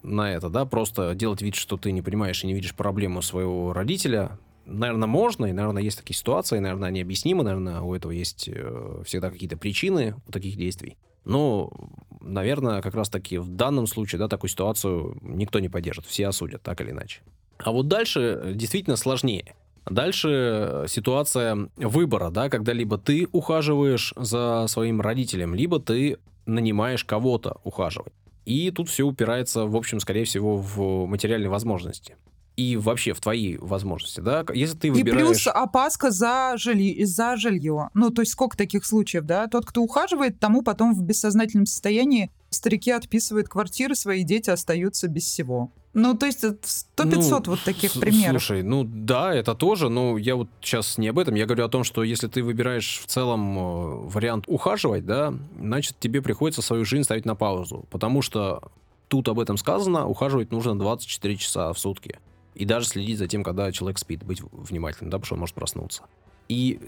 [0.02, 3.72] на это, да, просто делать вид, что ты не понимаешь и не видишь проблему своего
[3.72, 8.48] родителя, наверное, можно, и, наверное, есть такие ситуации, наверное, они объяснимы, наверное, у этого есть
[8.52, 10.96] э, всегда какие-то причины у таких действий.
[11.24, 11.70] Но,
[12.20, 16.80] наверное, как раз-таки в данном случае, да, такую ситуацию никто не поддержит, все осудят, так
[16.80, 17.20] или иначе.
[17.58, 19.54] А вот дальше э, действительно сложнее.
[19.90, 27.04] Дальше э, ситуация выбора, да, когда либо ты ухаживаешь за своим родителем, либо ты нанимаешь
[27.04, 28.12] кого-то ухаживать.
[28.44, 32.16] И тут все упирается, в общем, скорее всего, в материальные возможности.
[32.56, 34.44] И вообще в твои возможности, да?
[34.52, 35.26] Если ты И выбираешь...
[35.26, 37.04] плюс опаска за, жили...
[37.04, 37.90] за жилье.
[37.94, 39.46] Ну, то есть сколько таких случаев, да?
[39.46, 45.24] Тот, кто ухаживает, тому потом в бессознательном состоянии старики отписывают квартиры, свои дети остаются без
[45.24, 45.70] всего.
[45.94, 48.42] Ну, то есть 100-500 вот таких примеров.
[48.42, 51.34] Слушай, ну да, это тоже, но я вот сейчас не об этом.
[51.34, 55.98] Я говорю о том, что если ты выбираешь в целом э, вариант ухаживать, да, значит
[55.98, 57.86] тебе приходится свою жизнь ставить на паузу.
[57.90, 58.70] Потому что
[59.08, 62.18] тут об этом сказано, ухаживать нужно 24 часа в сутки.
[62.54, 65.54] И даже следить за тем, когда человек спит, быть внимательным, да, потому что он может
[65.54, 66.02] проснуться.
[66.48, 66.80] И,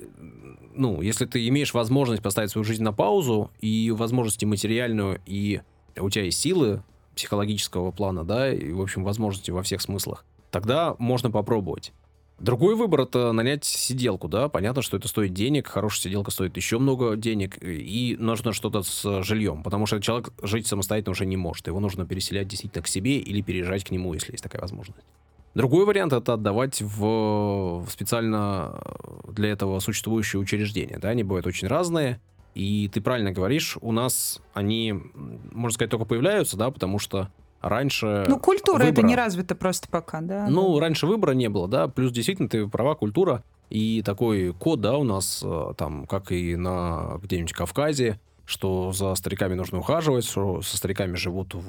[0.75, 5.61] ну, если ты имеешь возможность поставить свою жизнь на паузу, и возможности материальную, и
[5.99, 6.83] у тебя есть силы
[7.14, 11.92] психологического плана, да, и, в общем, возможности во всех смыслах, тогда можно попробовать.
[12.38, 16.79] Другой выбор это нанять сиделку, да, понятно, что это стоит денег, хорошая сиделка стоит еще
[16.79, 21.66] много денег, и нужно что-то с жильем, потому что человек жить самостоятельно уже не может,
[21.66, 25.05] его нужно переселять действительно к себе или переезжать к нему, если есть такая возможность.
[25.55, 28.81] Другой вариант это отдавать в, в специально
[29.29, 32.21] для этого существующие учреждения, да, они бывают очень разные,
[32.55, 34.95] и ты правильно говоришь, у нас они,
[35.53, 38.25] можно сказать, только появляются, да, потому что Раньше...
[38.27, 38.93] Ну, культура выбора...
[38.93, 40.47] это не развита просто пока, да?
[40.49, 40.81] Ну, да.
[40.81, 45.05] раньше выбора не было, да, плюс действительно ты права, культура, и такой код, да, у
[45.05, 48.19] нас э, там, как и на где-нибудь Кавказе,
[48.51, 51.61] что за стариками нужно ухаживать, что со стариками живут в,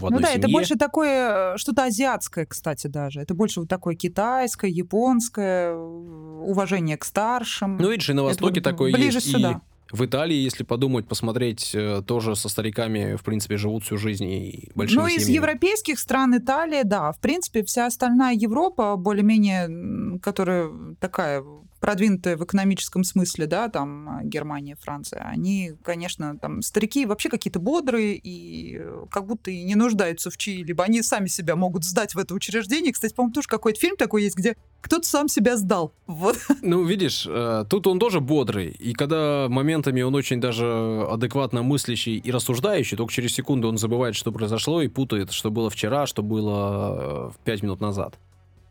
[0.00, 0.38] в одной Ну да, семье.
[0.40, 3.20] это больше такое, э, что-то азиатское, кстати, даже.
[3.20, 7.76] Это больше вот такое китайское, японское, уважение к старшим.
[7.76, 9.30] Ну, видишь, и на Востоке это такое ближе есть.
[9.30, 9.60] Сюда.
[9.92, 14.24] И в Италии, если подумать, посмотреть, э, тоже со стариками, в принципе, живут всю жизнь
[14.24, 15.34] и большими Ну, из семьями.
[15.36, 17.12] европейских стран Италия, да.
[17.12, 21.42] В принципе, вся остальная Европа, более-менее, которая такая
[21.80, 28.16] продвинутая в экономическом смысле, да, там Германия, Франция, они, конечно, там старики вообще какие-то бодрые
[28.16, 30.84] и э, как будто и не нуждаются в чьи-либо.
[30.84, 32.92] Они сами себя могут сдать в это учреждение.
[32.92, 35.92] Кстати, по-моему, тоже какой-то фильм такой есть, где кто-то сам себя сдал.
[36.06, 36.36] Вот.
[36.62, 42.16] Ну, видишь, э, тут он тоже бодрый, и когда моментами он очень даже адекватно мыслящий
[42.16, 46.22] и рассуждающий, только через секунду он забывает, что произошло, и путает, что было вчера, что
[46.22, 48.18] было э, пять минут назад.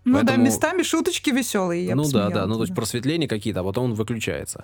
[0.07, 1.85] Ну Поэтому- да, местами шуточки веселые.
[1.85, 4.63] Я ну да, да, ну то есть просветления какие-то, а потом он выключается.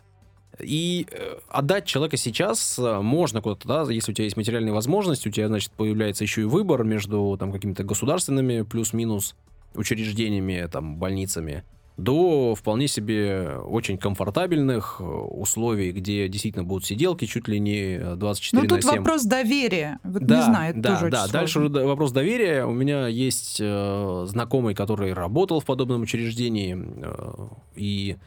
[0.57, 5.27] И э, отдать человека сейчас э, можно куда-то, да, если у тебя есть материальные возможности,
[5.27, 9.35] у тебя, значит, появляется еще и выбор между там какими-то государственными плюс-минус
[9.75, 11.65] учреждениями, там, больницами,
[11.97, 18.61] до вполне себе очень комфортабельных э, условий, где действительно будут сиделки чуть ли не 24
[18.61, 18.97] Ну на тут 7.
[18.99, 19.99] вопрос доверия.
[20.03, 21.27] Вот Да, не знаю, это да, тоже да.
[21.27, 22.65] Дальше уже вопрос доверия.
[22.65, 28.17] У меня есть э, знакомый, который работал в подобном учреждении э, и,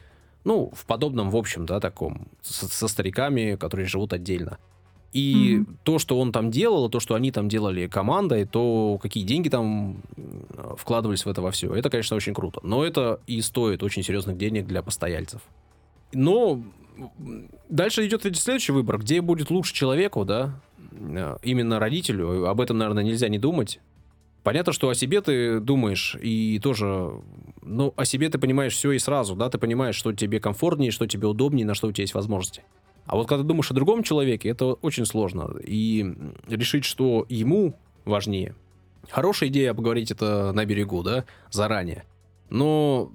[0.45, 4.59] ну, в подобном, в общем, да, таком, со, со стариками, которые живут отдельно.
[5.13, 5.77] И Мгм.
[5.83, 10.01] то, что он там делал, то, что они там делали командой, то какие деньги там
[10.17, 12.59] м, вкладывались в это во все, это, конечно, очень круто.
[12.63, 15.41] Но это и стоит очень серьезных денег для постояльцев.
[16.13, 16.61] Но
[17.69, 20.59] дальше идет ведь следующий выбор, где будет лучше человеку, да,
[20.91, 22.45] э, именно родителю.
[22.47, 23.79] Об этом, наверное, нельзя не думать.
[24.43, 27.11] Понятно, что о себе ты думаешь, и тоже,
[27.61, 31.05] ну, о себе ты понимаешь все и сразу, да, ты понимаешь, что тебе комфортнее, что
[31.05, 32.63] тебе удобнее, на что у тебя есть возможности.
[33.07, 35.49] А вот когда ты думаешь о другом человеке, это очень сложно.
[35.65, 36.05] И
[36.47, 37.73] решить, что ему
[38.05, 38.53] важнее.
[39.09, 42.03] Хорошая идея поговорить это на берегу, да, заранее.
[42.49, 43.11] Но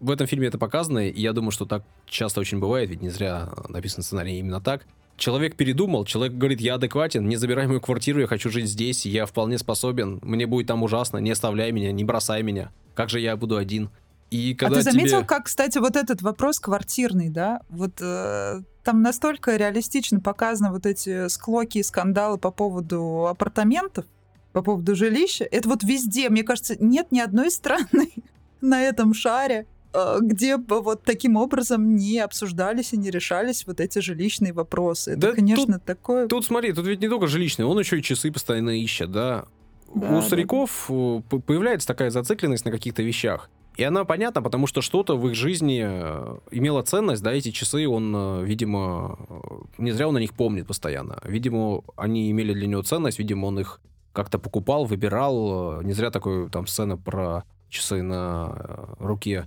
[0.00, 3.08] в этом фильме это показано, и я думаю, что так часто очень бывает, ведь не
[3.08, 4.84] зря написан сценарий именно так.
[5.16, 9.24] Человек передумал, человек говорит, я адекватен, не забирай мою квартиру, я хочу жить здесь, я
[9.24, 13.36] вполне способен, мне будет там ужасно, не оставляй меня, не бросай меня, как же я
[13.36, 13.90] буду один?
[14.30, 15.26] И А когда ты заметил, тебе...
[15.26, 17.60] как, кстати, вот этот вопрос квартирный, да?
[17.68, 24.04] Вот э, там настолько реалистично показаны вот эти склоки и скандалы по поводу апартаментов,
[24.52, 25.44] по поводу жилища.
[25.50, 28.12] Это вот везде, мне кажется, нет ни одной страны
[28.60, 33.80] на этом шаре, э, где бы вот таким образом не обсуждались и не решались вот
[33.80, 35.10] эти жилищные вопросы.
[35.10, 36.28] Это, Да конечно, такое...
[36.28, 39.46] Тут смотри, тут ведь не только жилищный, он еще и часы постоянно ищет, да.
[39.92, 43.50] Да, У да, стариков э, п- появляется такая зацикленность на каких-то вещах.
[43.76, 47.86] И она понятна, потому что что-то в их жизни э, имело ценность, да, эти часы
[47.86, 51.18] он, э, видимо, э, не зря он о них помнит постоянно.
[51.24, 53.80] Видимо, они имели для него ценность, видимо, он их
[54.14, 55.82] как-то покупал, выбирал.
[55.82, 59.44] Не зря такой там сцена про часы на руке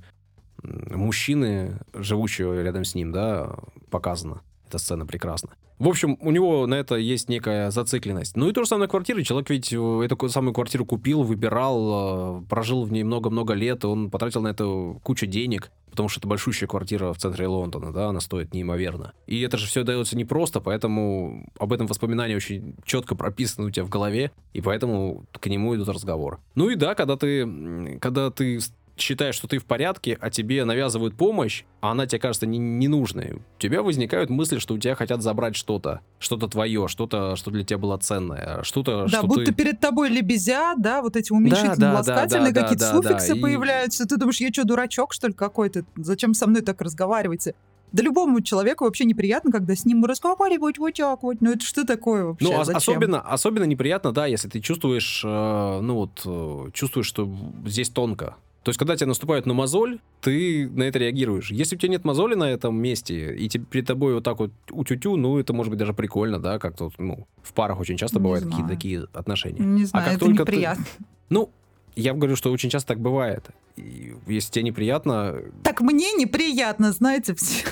[0.61, 3.55] мужчины, живущего рядом с ним, да,
[3.89, 4.41] показана.
[4.67, 5.49] Эта сцена прекрасна.
[5.79, 8.35] В общем, у него на это есть некая зацикленность.
[8.35, 9.23] Ну и то же самое квартиры.
[9.23, 14.09] Человек ведь э, эту самую квартиру купил, выбирал, э, прожил в ней много-много лет, он
[14.09, 18.19] потратил на это кучу денег, потому что это большущая квартира в центре Лондона, да, она
[18.19, 19.13] стоит неимоверно.
[19.25, 23.85] И это же все дается непросто, поэтому об этом воспоминания очень четко прописаны у тебя
[23.85, 26.39] в голове, и поэтому к нему идут разговоры.
[26.55, 28.59] Ну и да, когда ты, когда ты
[29.01, 33.33] считаешь, что ты в порядке, а тебе навязывают помощь, а она тебе кажется не- ненужной,
[33.33, 37.63] у тебя возникают мысли, что у тебя хотят забрать что-то, что-то твое, что-то, что для
[37.63, 39.53] тебя было ценное, что-то, Да, что будто ты...
[39.53, 43.35] перед тобой лебезя, да, вот эти уменьшительно да, да, ласкательные да, какие-то да, суффиксы да,
[43.37, 44.05] и- появляются.
[44.05, 45.83] Ты думаешь, я что, дурачок, что ли, какой-то?
[45.95, 47.55] Зачем со мной так разговариваете?
[47.91, 51.37] Да любому человеку вообще неприятно, когда с ним разговаривать вот так вот.
[51.41, 52.45] Ну это что такое вообще?
[52.45, 52.77] Ну, ос- Зачем?
[52.77, 57.27] особенно, особенно неприятно, да, если ты чувствуешь, э, ну вот, э, чувствуешь, что
[57.65, 58.35] здесь тонко.
[58.63, 61.49] То есть, когда тебе наступают на мозоль, ты на это реагируешь.
[61.49, 64.51] Если у тебя нет мозоли на этом месте, и тебе, перед тобой вот так вот
[64.69, 68.19] утю-тю, ну, это может быть даже прикольно, да, как-то, вот, ну, в парах очень часто
[68.19, 69.59] Не бывают какие-то такие отношения.
[69.63, 70.85] Не знаю, как это только ты- неприятно.
[71.29, 71.51] Ну,
[71.95, 73.49] Я говорю, что очень часто так бывает.
[73.75, 75.41] И если тебе неприятно...
[75.63, 77.65] Так мне неприятно, знаете, все.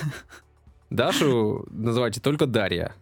[0.90, 2.94] Дашу называйте только Дарья.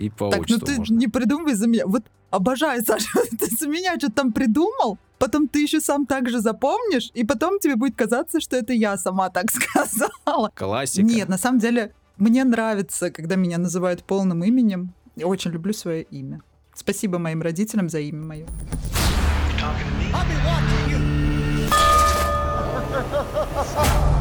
[0.00, 0.96] И по Так, ну ты можно.
[0.96, 1.86] не придумывай за меня.
[1.86, 3.06] Вот обожаю, Саша,
[3.38, 7.58] ты за меня что-то там придумал, потом ты еще сам так же запомнишь, и потом
[7.58, 10.50] тебе будет казаться, что это я сама так сказала.
[10.54, 11.06] Классика.
[11.06, 14.94] Нет, на самом деле, мне нравится, когда меня называют полным именем.
[15.16, 16.40] Я очень люблю свое имя.
[16.74, 18.46] Спасибо моим родителям за имя мое.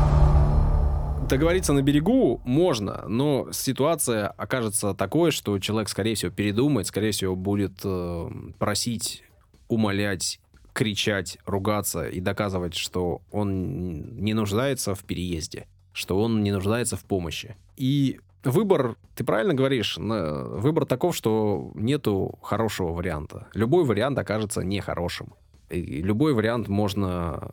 [1.29, 7.35] Договориться на берегу можно, но ситуация окажется такой, что человек, скорее всего, передумает, скорее всего,
[7.35, 9.23] будет э, просить,
[9.67, 10.39] умолять,
[10.73, 17.05] кричать, ругаться и доказывать, что он не нуждается в переезде, что он не нуждается в
[17.05, 17.55] помощи.
[17.77, 23.45] И выбор, ты правильно говоришь, выбор таков, что нету хорошего варианта.
[23.53, 25.35] Любой вариант окажется нехорошим.
[25.69, 27.51] И любой вариант можно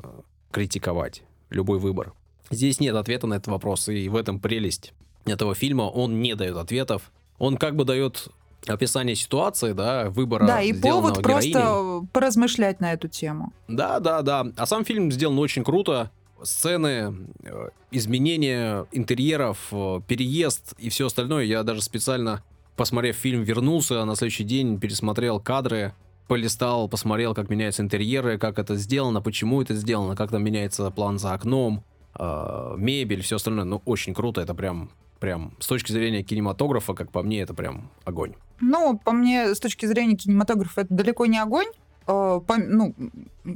[0.50, 2.14] критиковать, любой выбор.
[2.50, 4.92] Здесь нет ответа на этот вопрос, и в этом прелесть
[5.24, 5.82] этого фильма.
[5.82, 7.10] Он не дает ответов.
[7.38, 8.28] Он как бы дает
[8.66, 11.52] описание ситуации, да, выбора Да, и повод героиней.
[11.52, 13.52] просто поразмышлять на эту тему.
[13.68, 14.46] Да, да, да.
[14.56, 16.10] А сам фильм сделан очень круто.
[16.42, 21.44] Сцены, э, изменения интерьеров, э, переезд и все остальное.
[21.44, 22.42] Я даже специально,
[22.76, 25.94] посмотрев фильм, вернулся, а на следующий день пересмотрел кадры,
[26.28, 31.18] полистал, посмотрел, как меняются интерьеры, как это сделано, почему это сделано, как там меняется план
[31.18, 31.84] за окном,
[32.18, 33.64] э, мебель, все остальное.
[33.64, 34.40] Ну, очень круто.
[34.40, 38.34] Это прям прям с точки зрения кинематографа, как по мне, это прям огонь.
[38.60, 41.68] Ну, по мне, с точки зрения кинематографа, это далеко не огонь.
[42.06, 42.94] Э, по, ну,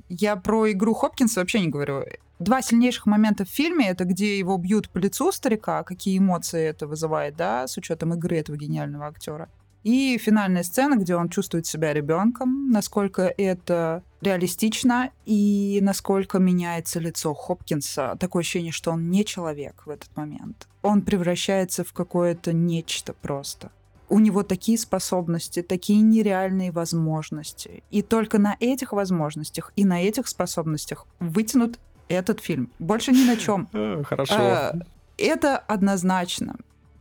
[0.08, 2.04] я про игру Хопкинса вообще не говорю.
[2.38, 6.86] Два сильнейших момента в фильме это где его бьют по лицу старика, какие эмоции это
[6.86, 9.48] вызывает, да, с учетом игры этого гениального актера.
[9.82, 17.32] И финальная сцена, где он чувствует себя ребенком, насколько это реалистично и насколько меняется лицо
[17.32, 18.16] Хопкинса.
[18.20, 20.68] Такое ощущение, что он не человек в этот момент.
[20.82, 23.70] Он превращается в какое-то нечто просто.
[24.08, 27.82] У него такие способности, такие нереальные возможности.
[27.90, 32.70] И только на этих возможностях и на этих способностях вытянут этот фильм.
[32.78, 33.68] Больше ни на чем.
[34.04, 34.34] Хорошо.
[34.36, 34.74] А,
[35.16, 36.56] это однозначно.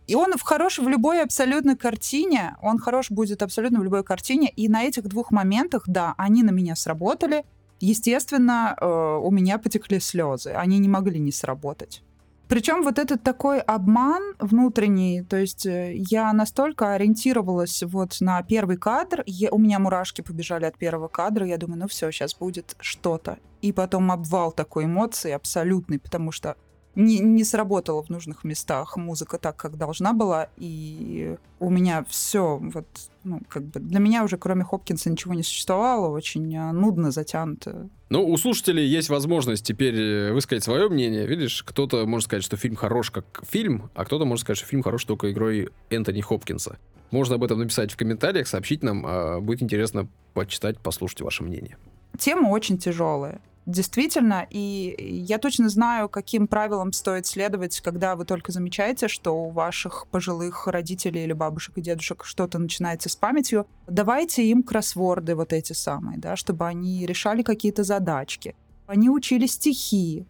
[0.09, 4.49] И он в хорош в любой абсолютно картине, он хорош будет абсолютно в любой картине.
[4.49, 7.45] И на этих двух моментах, да, они на меня сработали.
[7.79, 10.49] Естественно, э, у меня потекли слезы.
[10.49, 12.01] Они не могли не сработать.
[12.47, 18.77] Причем вот этот такой обман внутренний, то есть э, я настолько ориентировалась вот на первый
[18.77, 22.75] кадр, я, у меня мурашки побежали от первого кадра, я думаю, ну все, сейчас будет
[22.79, 23.37] что-то.
[23.61, 26.55] И потом обвал такой эмоций абсолютный, потому что
[26.99, 32.57] не, не сработала в нужных местах музыка так, как должна была, и у меня все
[32.57, 32.87] вот,
[33.23, 37.89] ну, как бы для меня уже кроме Хопкинса ничего не существовало, очень а, нудно, затянуто.
[38.09, 41.25] Ну, у слушателей есть возможность теперь э, высказать свое мнение.
[41.25, 44.83] Видишь, кто-то может сказать, что фильм хорош как фильм, а кто-то может сказать, что фильм
[44.83, 46.79] хорош только игрой Энтони Хопкинса.
[47.11, 49.05] Можно об этом написать в комментариях, сообщить нам.
[49.05, 51.77] А будет интересно почитать, послушать ваше мнение.
[52.17, 54.95] Тема очень тяжелая действительно, и
[55.27, 60.67] я точно знаю, каким правилам стоит следовать, когда вы только замечаете, что у ваших пожилых
[60.67, 63.67] родителей или бабушек и дедушек что-то начинается с памятью.
[63.87, 68.55] Давайте им кроссворды вот эти самые, да, чтобы они решали какие-то задачки.
[68.87, 70.25] Они учили стихи,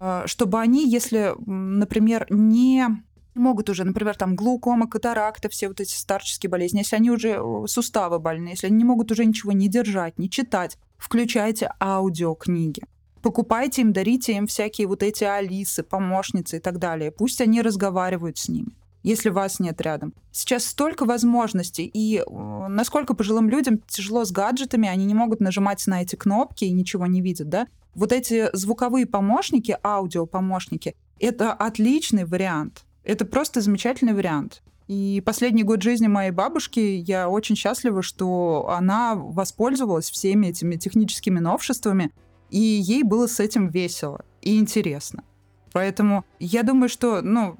[0.00, 2.86] э, чтобы они, если, например, не
[3.34, 7.66] могут уже, например, там глаукома, катаракта, все вот эти старческие болезни, если они уже э,
[7.66, 12.82] суставы больные, если они не могут уже ничего не держать, не читать, включайте аудиокниги.
[13.22, 17.10] Покупайте им, дарите им всякие вот эти Алисы, помощницы и так далее.
[17.10, 18.72] Пусть они разговаривают с ними
[19.04, 20.14] если вас нет рядом.
[20.30, 22.22] Сейчас столько возможностей, и э,
[22.68, 27.06] насколько пожилым людям тяжело с гаджетами, они не могут нажимать на эти кнопки и ничего
[27.06, 27.66] не видят, да?
[27.96, 32.84] Вот эти звуковые помощники, аудиопомощники, это отличный вариант.
[33.02, 34.62] Это просто замечательный вариант.
[34.88, 41.38] И последний год жизни моей бабушки я очень счастлива, что она воспользовалась всеми этими техническими
[41.38, 42.12] новшествами,
[42.50, 45.24] и ей было с этим весело и интересно.
[45.72, 47.56] Поэтому я думаю, что ну,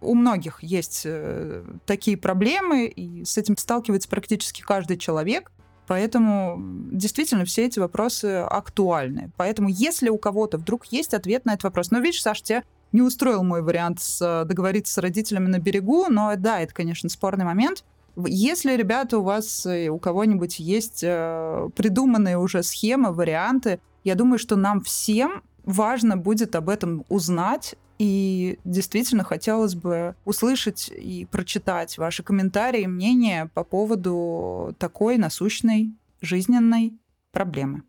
[0.00, 5.50] у многих есть э, такие проблемы, и с этим сталкивается практически каждый человек.
[5.86, 6.56] Поэтому
[6.92, 9.30] действительно все эти вопросы актуальны.
[9.36, 12.64] Поэтому если у кого-то вдруг есть ответ на этот вопрос, ну видишь, Саш, тебя
[12.94, 17.08] не устроил мой вариант с, э, договориться с родителями на берегу, но да, это, конечно,
[17.08, 17.84] спорный момент.
[18.16, 24.38] Если, ребята, у вас, э, у кого-нибудь есть э, придуманные уже схемы, варианты, я думаю,
[24.38, 31.98] что нам всем важно будет об этом узнать, и действительно хотелось бы услышать и прочитать
[31.98, 36.92] ваши комментарии, мнения по поводу такой насущной жизненной
[37.32, 37.82] проблемы.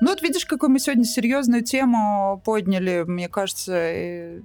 [0.00, 3.04] Ну вот видишь, какую мы сегодня серьезную тему подняли.
[3.06, 4.42] Мне кажется,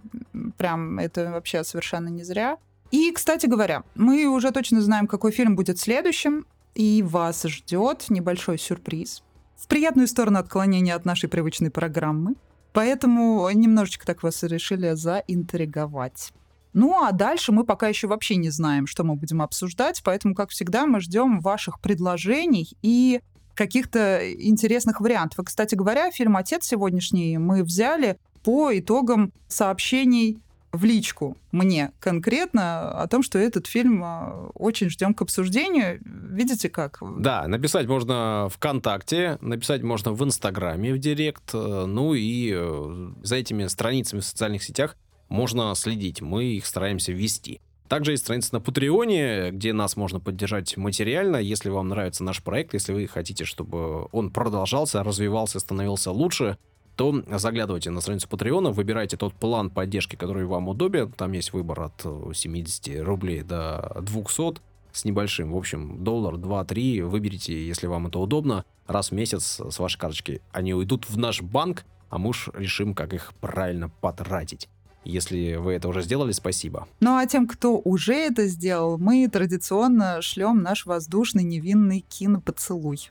[0.57, 2.57] прям это вообще совершенно не зря.
[2.91, 6.45] И, кстати говоря, мы уже точно знаем, какой фильм будет следующим,
[6.75, 9.23] и вас ждет небольшой сюрприз.
[9.57, 12.35] В приятную сторону отклонения от нашей привычной программы.
[12.73, 16.31] Поэтому немножечко так вас решили заинтриговать.
[16.73, 20.51] Ну а дальше мы пока еще вообще не знаем, что мы будем обсуждать, поэтому, как
[20.51, 23.21] всегда, мы ждем ваших предложений и
[23.55, 25.39] каких-то интересных вариантов.
[25.39, 30.39] И, кстати говоря, фильм «Отец» сегодняшний мы взяли по итогам сообщений
[30.71, 35.99] в личку мне конкретно о том, что этот фильм а, очень ждем к обсуждению.
[36.03, 36.99] Видите как?
[37.19, 43.35] Да, написать можно ВКонтакте, написать можно в Инстаграме, в Директ, э, ну и э, за
[43.35, 44.95] этими страницами в социальных сетях
[45.27, 46.21] можно следить.
[46.21, 47.59] Мы их стараемся вести.
[47.91, 52.73] Также есть страница на Патреоне, где нас можно поддержать материально, если вам нравится наш проект,
[52.73, 56.57] если вы хотите, чтобы он продолжался, развивался, становился лучше,
[56.95, 61.11] то заглядывайте на страницу Патреона, выбирайте тот план поддержки, который вам удобен.
[61.11, 64.61] Там есть выбор от 70 рублей до 200
[64.93, 65.51] с небольшим.
[65.51, 68.63] В общем, доллар, 2-3 выберите, если вам это удобно.
[68.87, 72.93] Раз в месяц с вашей карточки они уйдут в наш банк, а мы уж решим,
[72.93, 74.69] как их правильно потратить.
[75.03, 76.87] Если вы это уже сделали, спасибо.
[76.99, 83.09] Ну а тем, кто уже это сделал, мы традиционно шлем наш воздушный невинный кинопоцелуй.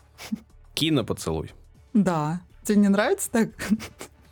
[0.75, 1.53] Кинопоцелуй.
[1.93, 2.41] Да.
[2.63, 3.49] Тебе не нравится так?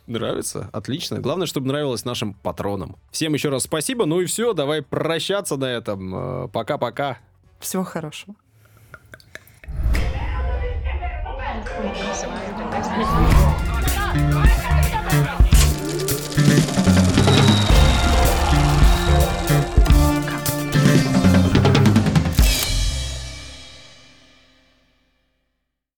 [0.07, 0.69] Нравится?
[0.73, 1.19] Отлично.
[1.19, 2.95] Главное, чтобы нравилось нашим патронам.
[3.11, 4.05] Всем еще раз спасибо.
[4.05, 6.45] Ну и все, давай прощаться на этом.
[6.45, 7.19] Э, пока-пока.
[7.59, 8.35] Всего хорошего.